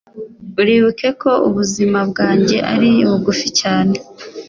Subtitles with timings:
[0.61, 3.95] uribuke ko ubuzima bwanjye ari bugufi cyane